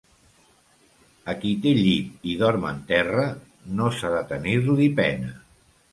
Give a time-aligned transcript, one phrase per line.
[1.33, 3.27] A qui té llit i dorm en terra,
[3.81, 5.35] no s'ha de tenir-li pena.